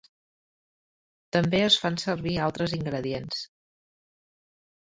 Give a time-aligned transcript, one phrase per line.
[1.37, 3.45] També es fan servir altres ingredients.